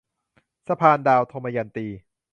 [0.67, 1.87] สะพานดาว- ทมยันตี